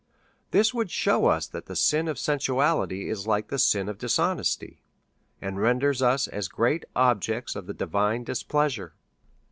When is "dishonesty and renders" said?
3.99-6.01